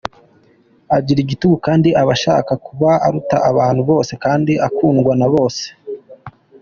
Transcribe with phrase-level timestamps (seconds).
[0.95, 5.65] Agira igitugu kandi aba ashaka kuba aruta abantu bose kandi akundwa na bose.